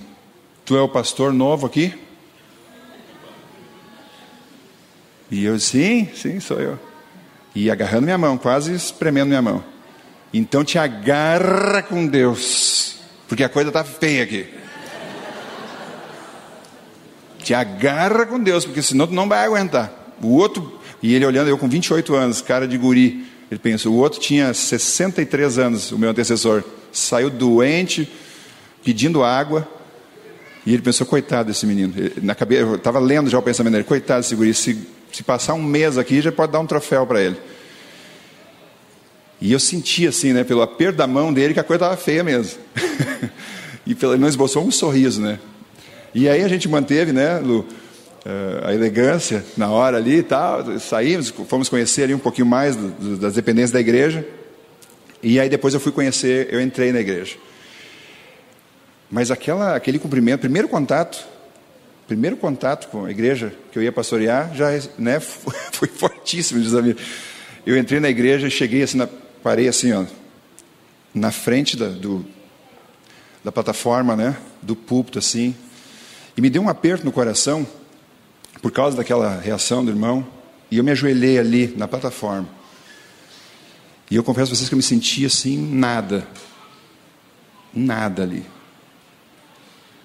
[0.66, 1.94] Tu é o pastor novo aqui?
[5.30, 6.80] E eu, sim, sim, sou eu.
[7.54, 9.64] E agarrando minha mão, quase espremendo minha mão.
[10.34, 12.98] Então te agarra com Deus,
[13.28, 14.48] porque a coisa está feia aqui.
[17.40, 19.92] Te agarra com Deus, porque senão tu não vai aguentar.
[20.22, 23.96] O outro, e ele olhando, eu com 28 anos, cara de guri, ele pensa, o
[23.96, 28.10] outro tinha 63 anos, o meu antecessor, saiu doente,
[28.84, 29.68] pedindo água,
[30.66, 31.94] e ele pensou, coitado desse menino.
[32.22, 34.78] Na cabeça, eu estava lendo já o pensamento dele, coitado desse guri, se,
[35.14, 37.38] se passar um mês aqui, já pode dar um troféu para ele.
[39.40, 42.24] E eu senti assim, né, pelo aperto da mão dele, que a coisa estava feia
[42.24, 42.60] mesmo.
[43.86, 45.40] e pelo, não esboçou um sorriso, né.
[46.14, 47.66] E aí a gente manteve, né, Lu,
[48.64, 50.80] a elegância na hora ali e tal.
[50.80, 54.26] Saímos, fomos conhecer ali um pouquinho mais do, do, das dependências da igreja.
[55.22, 57.38] E aí depois eu fui conhecer, eu entrei na igreja.
[59.10, 61.26] Mas aquela, aquele cumprimento, primeiro contato,
[62.08, 65.20] primeiro contato com a igreja que eu ia pastorear, já né,
[65.72, 66.74] foi fortíssimo, diz
[67.66, 69.08] Eu entrei na igreja cheguei assim, na,
[69.42, 70.06] parei assim, ó,
[71.14, 72.26] na frente da, do,
[73.44, 75.56] da plataforma, né, do púlpito assim,
[76.36, 77.66] e me deu um aperto no coração,
[78.68, 80.28] por causa daquela reação do irmão,
[80.70, 82.50] e eu me ajoelhei ali na plataforma.
[84.12, 86.28] E eu confesso a vocês que eu me senti assim, nada.
[87.74, 88.46] Nada ali.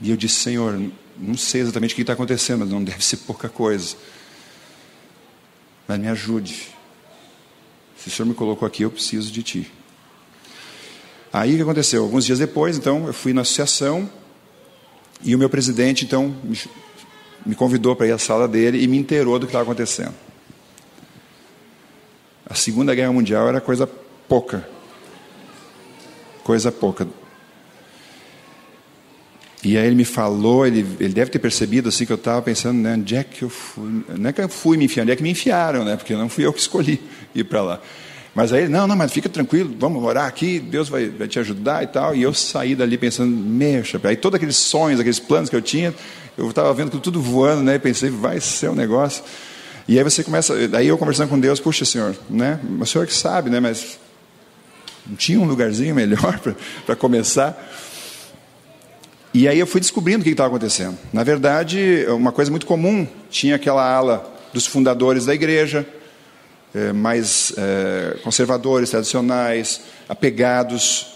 [0.00, 0.80] E eu disse, Senhor,
[1.18, 3.96] não sei exatamente o que está acontecendo, mas não deve ser pouca coisa.
[5.88, 6.68] Mas me ajude.
[7.96, 9.72] Se o Senhor me colocou aqui, eu preciso de Ti.
[11.32, 12.04] Aí o que aconteceu?
[12.04, 14.08] Alguns dias depois, então, eu fui na associação
[15.24, 16.32] e o meu presidente, então,
[17.44, 20.14] me convidou para ir à sala dele e me inteirou do que estava acontecendo.
[22.46, 23.88] A Segunda Guerra Mundial era coisa
[24.28, 24.68] pouca.
[26.44, 27.06] Coisa pouca.
[29.64, 32.80] E aí ele me falou, ele, ele deve ter percebido assim que eu estava pensando,
[32.80, 34.04] né, onde é que eu fui?
[34.18, 35.96] Não é que eu fui me enfiar, onde é que me enfiaram, né?
[35.96, 37.00] Porque não fui eu que escolhi
[37.32, 37.80] ir para lá.
[38.34, 41.38] Mas aí ele, não, não, mas fica tranquilo, vamos orar aqui, Deus vai, vai te
[41.38, 42.16] ajudar e tal.
[42.16, 45.94] E eu saí dali pensando, mexa, aí todos aqueles sonhos, aqueles planos que eu tinha,
[46.36, 47.74] eu estava vendo tudo voando, né?
[47.74, 49.22] E pensei, vai ser um negócio.
[49.86, 52.58] E aí você começa, daí eu conversando com Deus, puxa, Senhor, né?
[52.80, 53.60] O Senhor que sabe, né?
[53.60, 53.98] Mas
[55.06, 56.40] não tinha um lugarzinho melhor
[56.86, 57.70] para começar.
[59.34, 60.98] E aí eu fui descobrindo o que estava acontecendo.
[61.12, 65.86] Na verdade, uma coisa muito comum, tinha aquela ala dos fundadores da igreja,
[66.74, 71.11] é, mais é, conservadores, tradicionais, apegados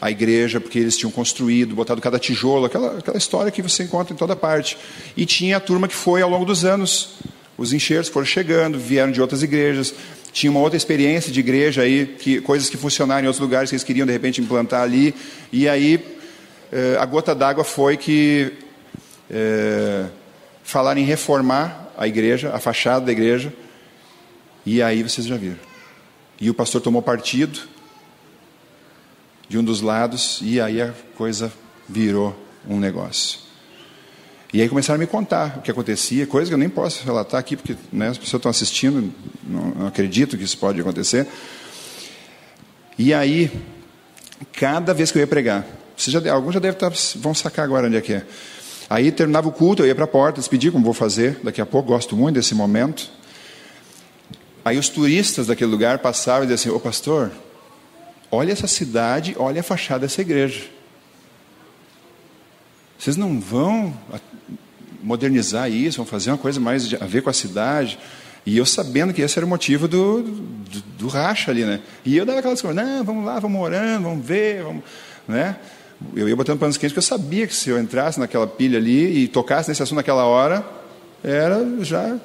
[0.00, 4.12] a igreja, porque eles tinham construído, botado cada tijolo, aquela, aquela história que você encontra
[4.12, 4.76] em toda parte.
[5.16, 7.14] E tinha a turma que foi ao longo dos anos.
[7.56, 9.94] Os enxertos foram chegando, vieram de outras igrejas,
[10.32, 13.76] tinha uma outra experiência de igreja aí, que, coisas que funcionaram em outros lugares que
[13.76, 15.14] eles queriam de repente implantar ali.
[15.52, 16.02] E aí
[16.72, 18.52] eh, a gota d'água foi que
[19.30, 20.06] eh,
[20.64, 23.52] falaram em reformar a igreja, a fachada da igreja.
[24.64, 25.58] E aí vocês já viram.
[26.40, 27.60] E o pastor tomou partido
[29.52, 31.52] de um dos lados, e aí a coisa
[31.86, 32.34] virou
[32.66, 33.38] um negócio.
[34.50, 37.38] E aí começaram a me contar o que acontecia, coisa que eu nem posso relatar
[37.38, 39.12] aqui, porque né, as pessoas estão assistindo,
[39.46, 41.28] não, acredito que isso pode acontecer.
[42.98, 43.52] E aí,
[44.54, 47.88] cada vez que eu ia pregar, você já, alguns já devem estar, vão sacar agora
[47.88, 48.24] onde é que é.
[48.88, 51.66] Aí terminava o culto, eu ia para a porta, despedir, como vou fazer daqui a
[51.66, 53.10] pouco, gosto muito desse momento.
[54.64, 57.30] Aí os turistas daquele lugar passavam e diziam assim, ô pastor,
[58.34, 60.64] Olha essa cidade, olha a fachada dessa igreja.
[62.98, 63.94] Vocês não vão
[65.02, 67.98] modernizar isso, vão fazer uma coisa mais a ver com a cidade.
[68.46, 71.80] E eu sabendo que esse era o motivo do, do, do racha ali, né?
[72.06, 74.82] E eu dava aquelas coisas, não, vamos lá, vamos orando, vamos ver, vamos,
[75.28, 75.56] né?
[76.16, 79.24] Eu ia botando panos quentes, porque eu sabia que se eu entrasse naquela pilha ali
[79.24, 80.64] e tocasse nesse assunto naquela hora,
[81.22, 82.16] era já,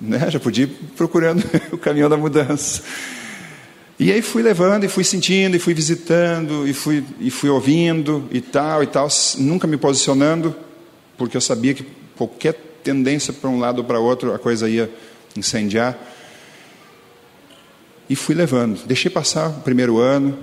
[0.00, 0.30] né?
[0.30, 2.82] Já podia ir procurando o caminhão da mudança.
[3.98, 8.28] E aí fui levando, e fui sentindo, e fui visitando, e fui, e fui ouvindo,
[8.32, 10.54] e tal, e tal, nunca me posicionando,
[11.16, 14.90] porque eu sabia que qualquer tendência para um lado ou para outro, a coisa ia
[15.36, 15.98] incendiar.
[18.08, 18.84] E fui levando.
[18.84, 20.36] Deixei passar o primeiro ano,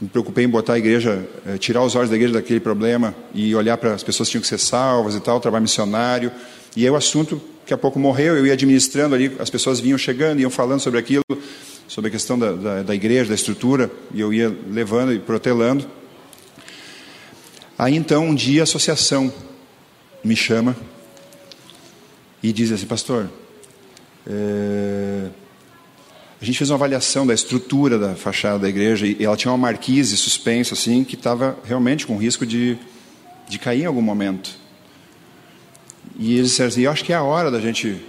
[0.00, 3.54] me preocupei em botar a igreja, eh, tirar os olhos da igreja daquele problema e
[3.54, 6.32] olhar para as pessoas que tinham que ser salvas e tal, trabalho missionário.
[6.74, 9.98] E aí o assunto, daqui a pouco morreu, eu ia administrando ali, as pessoas vinham
[9.98, 11.22] chegando, iam falando sobre aquilo,
[11.90, 15.90] sobre a questão da, da, da igreja, da estrutura, e eu ia levando e protelando.
[17.76, 19.32] Aí então, um dia a associação
[20.22, 20.76] me chama
[22.40, 23.28] e diz assim, pastor,
[24.24, 25.30] é,
[26.40, 29.58] a gente fez uma avaliação da estrutura da fachada da igreja e ela tinha uma
[29.58, 32.78] marquise suspensa assim que estava realmente com risco de,
[33.48, 34.56] de cair em algum momento.
[36.16, 38.00] E eles disseram assim, eu acho que é a hora da gente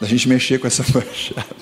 [0.00, 1.61] da gente mexer com essa fachada.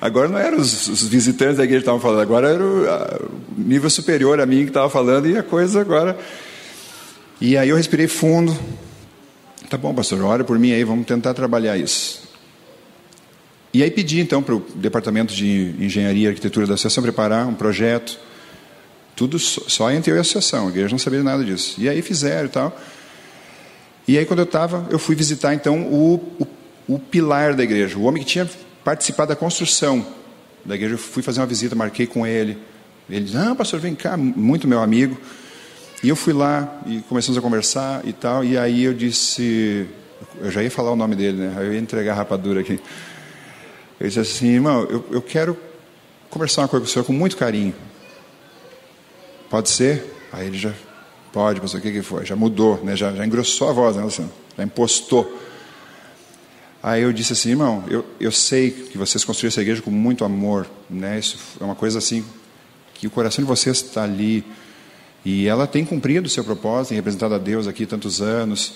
[0.00, 3.20] Agora não eram os, os visitantes da igreja que estavam falando, agora era o a,
[3.56, 6.16] nível superior a mim que estava falando e a coisa agora.
[7.40, 8.56] E aí eu respirei fundo.
[9.68, 12.26] Tá bom, pastor, ora por mim aí, vamos tentar trabalhar isso.
[13.74, 17.54] E aí pedi então para o departamento de engenharia e arquitetura da associação preparar um
[17.54, 18.18] projeto,
[19.14, 21.74] tudo só entre eu e a associação, a igreja não sabia nada disso.
[21.78, 22.80] E aí fizeram e tal.
[24.08, 26.46] E aí quando eu estava, eu fui visitar então o, o,
[26.94, 28.48] o, pilar da igreja, o homem que tinha
[28.86, 30.06] participado da construção
[30.64, 30.94] da igreja.
[30.94, 32.56] Eu fui fazer uma visita, marquei com ele.
[33.10, 35.18] Ele disse, ah, pastor, vem cá, muito meu amigo.
[36.04, 38.44] E eu fui lá e começamos a conversar e tal.
[38.44, 39.88] E aí eu disse,
[40.40, 41.54] eu já ia falar o nome dele, né?
[41.58, 42.78] Eu ia entregar a rapadura aqui.
[44.00, 45.58] Ele disse assim, irmão, eu, eu quero
[46.30, 47.74] conversar uma coisa com o senhor com muito carinho.
[49.50, 50.14] Pode ser?
[50.32, 50.72] Aí ele já,
[51.32, 52.24] pode, pastor, o que, que foi?
[52.24, 52.94] Já mudou, né?
[52.94, 54.30] já, já engrossou a voz, né, Luciano?
[54.56, 55.45] Já impostou.
[56.86, 60.24] Aí eu disse assim, irmão, eu, eu sei que vocês construíram essa igreja com muito
[60.24, 61.18] amor, né?
[61.18, 62.24] Isso é uma coisa assim,
[62.94, 64.44] que o coração de vocês está ali.
[65.24, 68.74] E ela tem cumprido o seu propósito, tem representado a Deus aqui tantos anos.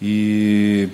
[0.00, 0.88] E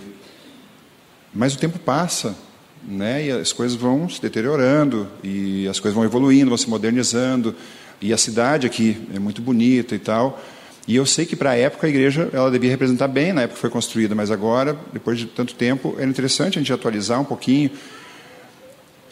[1.33, 2.35] mas o tempo passa,
[2.83, 3.27] né?
[3.27, 7.55] E as coisas vão se deteriorando e as coisas vão evoluindo, vão se modernizando
[8.01, 10.43] e a cidade aqui é muito bonita e tal.
[10.87, 13.55] E eu sei que para a época a igreja ela devia representar bem na época
[13.55, 17.25] que foi construída, mas agora, depois de tanto tempo, era interessante a gente atualizar um
[17.25, 17.71] pouquinho.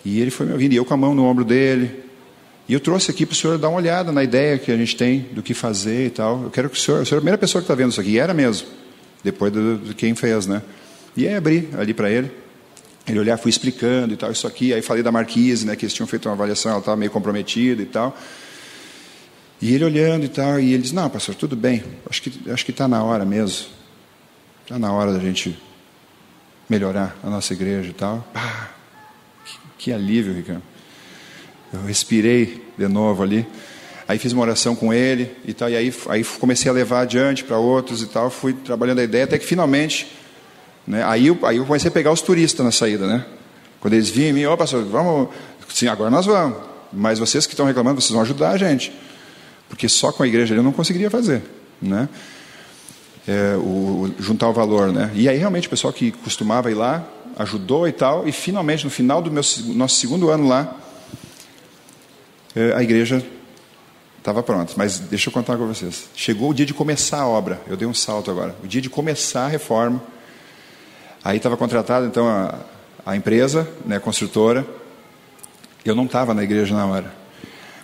[0.04, 2.02] E ele foi me ouvindo, e eu com a mão no ombro dele.
[2.68, 4.96] E eu trouxe aqui para o senhor dar uma olhada na ideia que a gente
[4.96, 6.44] tem do que fazer e tal.
[6.44, 8.00] Eu quero que o senhor, o senhor é a primeira pessoa que está vendo isso
[8.00, 8.66] aqui, e era mesmo,
[9.22, 10.62] depois de, de quem fez, né?
[11.16, 12.30] E aí abri ali para ele.
[13.06, 14.72] Ele olhar, fui explicando e tal, isso aqui.
[14.72, 17.83] Aí falei da Marquise, né, que eles tinham feito uma avaliação, ela estava meio comprometida
[17.83, 18.16] e tal.
[19.60, 22.64] E ele olhando e tal, e ele diz: Não, pastor, tudo bem, acho que acho
[22.64, 23.66] que está na hora mesmo.
[24.62, 25.58] Está na hora da gente
[26.68, 28.26] melhorar a nossa igreja e tal.
[28.34, 28.68] Ah,
[29.44, 30.62] que, que alívio, Ricardo.
[31.72, 33.46] Eu respirei de novo ali.
[34.08, 37.44] Aí fiz uma oração com ele e tal, e aí, aí comecei a levar adiante
[37.44, 38.30] para outros e tal.
[38.30, 40.08] Fui trabalhando a ideia até que finalmente
[40.86, 41.04] né?
[41.04, 43.24] Aí, eu, aí eu comecei a pegar os turistas na saída, né?
[43.80, 45.28] Quando eles vinham, me, ó, pastor, vamos.
[45.68, 46.58] Sim, agora nós vamos.
[46.92, 48.92] Mas vocês que estão reclamando, vocês vão ajudar a gente.
[49.70, 51.42] Porque só com a igreja eu não conseguiria fazer,
[51.80, 52.09] né?
[53.26, 55.11] É, o, juntar o valor, né?
[55.14, 57.06] E aí realmente o pessoal que costumava ir lá
[57.38, 58.28] ajudou e tal.
[58.28, 60.76] E finalmente, no final do meu, nosso segundo ano lá,
[62.54, 63.24] é, a igreja
[64.18, 64.74] estava pronta.
[64.76, 66.09] Mas deixa eu contar com vocês.
[66.14, 67.61] Chegou o dia de começar a obra.
[67.66, 68.54] Eu dei um salto agora.
[68.62, 70.02] O dia de começar a reforma.
[71.22, 72.54] Aí estava contratada então a,
[73.04, 74.66] a empresa, né, a construtora.
[75.85, 77.19] Eu não estava na igreja na hora.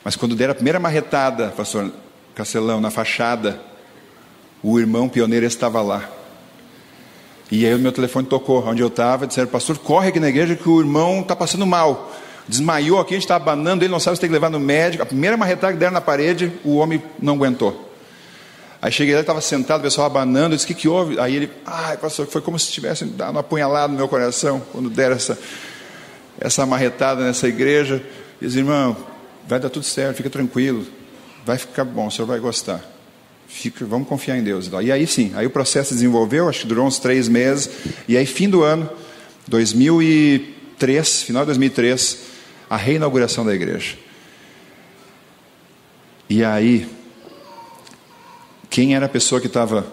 [0.07, 1.91] Mas quando deram a primeira marretada, pastor
[2.33, 3.61] Castelão, na fachada,
[4.63, 6.09] o irmão pioneiro estava lá.
[7.51, 10.55] E aí o meu telefone tocou, onde eu estava, disseram, pastor, corre aqui na igreja
[10.55, 12.15] que o irmão está passando mal.
[12.47, 15.03] Desmaiou aqui, a gente está abanando, ele não sabe se tem que levar no médico.
[15.03, 17.93] A primeira marretada que deram na parede, o homem não aguentou.
[18.81, 21.19] Aí cheguei lá, estava sentado, o pessoal abanando, eu disse, o que, que houve?
[21.19, 24.89] Aí ele, ai, pastor, foi como se tivesse dado uma apunhalada no meu coração, quando
[24.89, 25.37] deram essa,
[26.41, 28.01] essa marretada nessa igreja.
[28.41, 28.97] Diz, irmão,
[29.47, 30.87] vai dar tudo certo, fica tranquilo,
[31.45, 32.83] vai ficar bom, o senhor vai gostar.
[33.49, 34.69] Fica, vamos confiar em Deus.
[34.83, 37.71] E aí sim, aí o processo se desenvolveu, acho que durou uns três meses,
[38.09, 38.91] e aí fim do ano,
[39.47, 42.19] 2003, final de 2003,
[42.69, 43.97] a reinauguração da igreja.
[46.29, 46.89] E aí,
[48.69, 49.87] quem era a pessoa que estava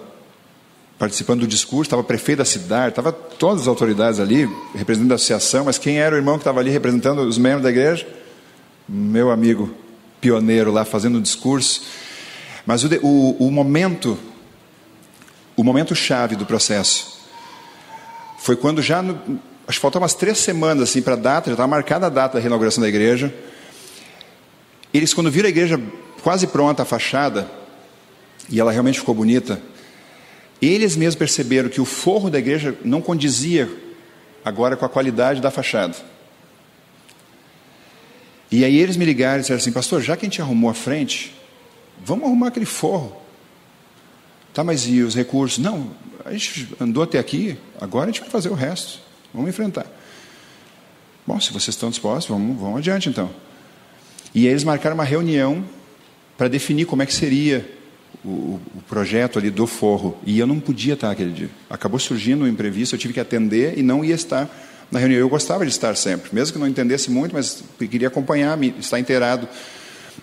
[0.97, 5.65] participando do discurso, estava prefeito da cidade, estava todas as autoridades ali, representando a associação,
[5.65, 8.07] mas quem era o irmão que estava ali representando os membros da igreja?
[8.88, 9.73] Meu amigo
[10.19, 11.84] pioneiro lá fazendo o discurso.
[12.65, 14.17] Mas o, o, o momento,
[15.55, 17.19] o momento chave do processo,
[18.39, 19.15] foi quando já, no,
[19.67, 22.36] acho que faltavam umas três semanas assim para a data, já estava marcada a data
[22.36, 23.34] da reinauguração da igreja.
[24.93, 25.79] Eles, quando viram a igreja
[26.21, 27.49] quase pronta, a fachada,
[28.49, 29.61] e ela realmente ficou bonita,
[30.61, 33.69] eles mesmos perceberam que o forro da igreja não condizia
[34.45, 35.95] agora com a qualidade da fachada.
[38.54, 40.76] E aí eles me ligaram e disseram assim, pastor, já que a gente arrumou a
[40.76, 41.34] frente,
[42.06, 43.18] vamos arrumar aquele forro.
[44.54, 45.58] Tá, mas e os recursos?
[45.58, 45.89] Não,
[46.24, 48.99] a gente andou até aqui, agora a gente vai fazer o resto.
[49.34, 49.88] Vamos enfrentar.
[51.26, 53.32] Bom, se vocês estão dispostos, vamos, vamos adiante então.
[54.36, 55.66] E aí eles marcaram uma reunião
[56.38, 57.68] para definir como é que seria
[58.24, 60.16] o, o, projeto ali do forro.
[60.28, 61.49] E eu não podia estar aquele dia.
[61.72, 64.47] Acabou surgindo um imprevisto, eu tive que atender e não ia estar
[64.93, 65.19] na reunião.
[65.19, 69.49] Eu gostava de estar sempre, mesmo que não entendesse muito, mas queria acompanhar, estar inteirado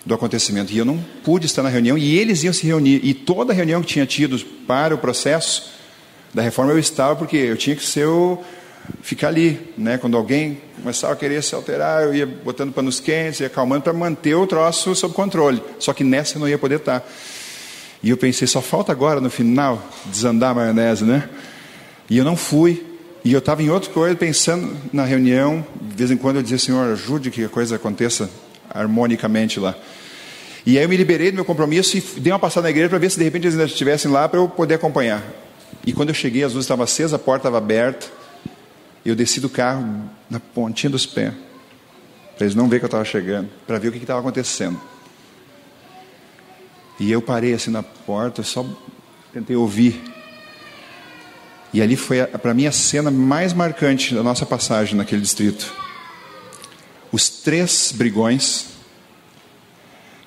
[0.05, 0.71] do acontecimento.
[0.71, 3.01] E eu não pude estar na reunião e eles iam se reunir.
[3.03, 5.73] E toda reunião que tinha tido para o processo
[6.33, 8.41] da reforma eu estava, porque eu tinha que ser o
[9.01, 9.97] ficar ali, né?
[9.97, 13.93] Quando alguém começava a querer se alterar, eu ia botando panos quentes, ia acalmando para
[13.93, 15.61] manter o troço sob controle.
[15.79, 17.05] Só que nessa eu não ia poder estar.
[18.01, 21.29] E eu pensei, só falta agora no final desandar a maionese, né?
[22.09, 22.90] E eu não fui.
[23.23, 25.65] E eu estava em outra coisa, pensando na reunião.
[25.79, 28.29] De vez em quando eu dizia, Senhor, ajude que a coisa aconteça
[28.69, 29.75] harmonicamente lá.
[30.65, 32.97] E aí eu me liberei do meu compromisso e dei uma passada na igreja para
[32.99, 35.23] ver se de repente eles ainda estivessem lá para eu poder acompanhar.
[35.85, 38.07] E quando eu cheguei, as luzes estavam acesas, a porta estava aberta.
[39.03, 41.33] Eu desci do carro na pontinha dos pés,
[42.35, 44.79] para eles não verem que eu estava chegando, para ver o que estava acontecendo.
[46.99, 48.63] E eu parei assim na porta, só
[49.33, 49.99] tentei ouvir.
[51.73, 55.73] E ali foi, para mim, a cena mais marcante da nossa passagem naquele distrito.
[57.11, 58.67] Os três brigões,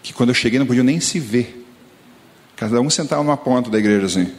[0.03, 1.67] que quando eu cheguei não podiam nem se ver.
[2.57, 4.33] Cada um sentava numa ponta da igreja assim.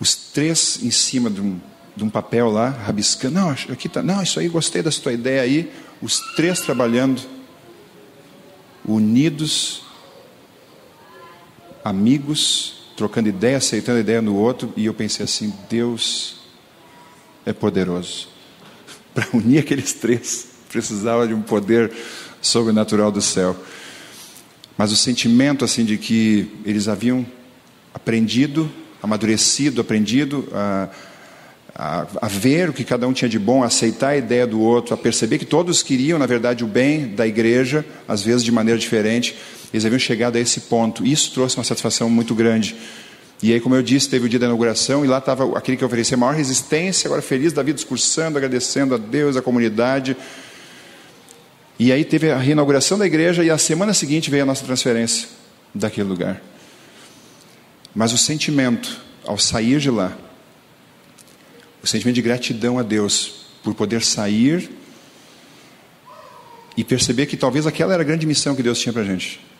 [0.00, 1.60] Os três em cima de um,
[1.94, 3.34] de um papel lá, rabiscando.
[3.34, 5.72] Não, aqui tá, não, isso aí, gostei da sua ideia aí.
[6.00, 7.22] Os três trabalhando,
[8.84, 9.82] unidos
[11.84, 16.36] amigos, trocando ideia, aceitando ideia no outro, e eu pensei assim: Deus
[17.44, 18.28] é poderoso.
[19.14, 21.92] Para unir aqueles três, precisava de um poder
[22.40, 23.56] sobrenatural do céu.
[24.76, 27.26] Mas o sentimento assim de que eles haviam
[27.94, 28.70] aprendido,
[29.02, 30.88] amadurecido, aprendido a,
[31.74, 34.60] a, a, ver o que cada um tinha de bom, a aceitar a ideia do
[34.60, 38.50] outro, a perceber que todos queriam, na verdade, o bem da igreja, às vezes de
[38.50, 39.36] maneira diferente.
[39.72, 41.04] Eles haviam chegado a esse ponto.
[41.04, 42.76] Isso trouxe uma satisfação muito grande.
[43.42, 45.84] E aí, como eu disse, teve o dia da inauguração e lá estava aquele que
[45.84, 50.16] oferecia maior resistência, agora feliz da vida, discursando, agradecendo a Deus, a comunidade.
[51.78, 55.28] E aí teve a reinauguração da igreja e a semana seguinte veio a nossa transferência
[55.74, 56.40] daquele lugar.
[57.94, 60.16] Mas o sentimento, ao sair de lá,
[61.82, 64.70] o sentimento de gratidão a Deus por poder sair
[66.76, 69.51] e perceber que talvez aquela era a grande missão que Deus tinha para a gente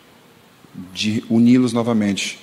[0.93, 2.39] de uni-los novamente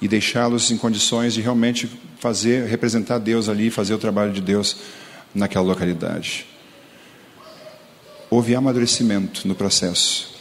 [0.00, 4.76] e deixá-los em condições de realmente fazer, representar Deus ali, fazer o trabalho de Deus
[5.34, 6.46] naquela localidade.
[8.30, 10.34] Houve amadurecimento no processo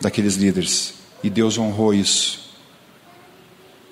[0.00, 2.44] daqueles líderes e Deus honrou isso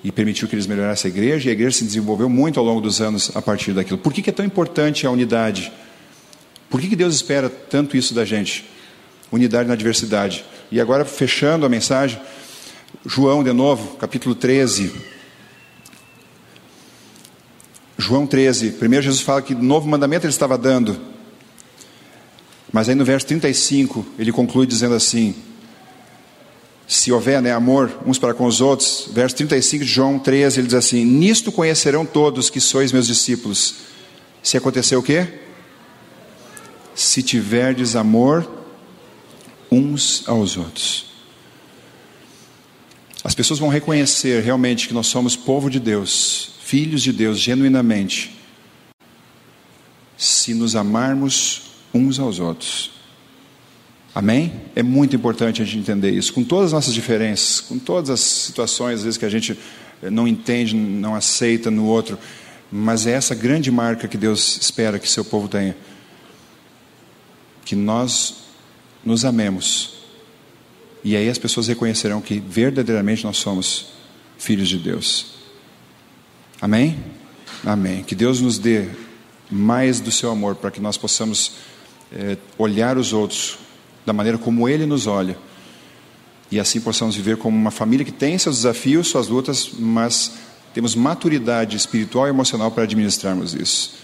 [0.05, 2.80] e permitiu que eles melhorassem a igreja e a igreja se desenvolveu muito ao longo
[2.80, 3.99] dos anos a partir daquilo.
[3.99, 5.72] Por que, é tão importante a unidade?
[6.68, 8.64] Por que, que Deus espera tanto isso da gente?
[9.30, 10.45] Unidade na diversidade.
[10.73, 12.18] E agora, fechando a mensagem,
[13.05, 14.91] João de novo, capítulo 13.
[17.99, 18.70] João 13.
[18.70, 20.99] Primeiro Jesus fala que novo mandamento ele estava dando.
[22.73, 25.35] Mas aí no verso 35, ele conclui dizendo assim:
[26.89, 30.68] se houver né, amor uns para com os outros, verso 35 de João 13, ele
[30.68, 33.75] diz assim: Nisto conhecerão todos que sois meus discípulos.
[34.43, 35.29] Se acontecer o quê?
[36.95, 38.61] Se tiverdes amor
[39.73, 41.07] uns aos outros.
[43.25, 48.37] As pessoas vão reconhecer realmente que nós somos povo de Deus, filhos de Deus, genuinamente,
[50.18, 51.62] se nos amarmos
[51.95, 52.91] uns aos outros.
[54.14, 54.53] Amém?
[54.77, 58.20] É muito importante a gente entender isso, com todas as nossas diferenças, com todas as
[58.20, 59.59] situações, às vezes, que a gente
[60.03, 62.18] não entende, não aceita no outro,
[62.70, 65.77] mas é essa grande marca que Deus espera que seu povo tenha.
[67.64, 68.41] Que nós
[69.05, 69.94] nos amemos.
[71.05, 73.86] E aí as pessoas reconhecerão que verdadeiramente nós somos
[74.38, 75.34] filhos de Deus.
[76.61, 76.98] Amém?
[77.64, 78.03] Amém.
[78.05, 78.88] Que Deus nos dê
[79.50, 81.53] mais do seu amor para que nós possamos
[82.12, 83.59] é, olhar os outros
[84.07, 85.36] da maneira como Ele nos olha.
[86.50, 90.34] E assim possamos viver como uma família que tem seus desafios, suas lutas, mas
[90.74, 93.94] temos maturidade espiritual e emocional para administrarmos isso.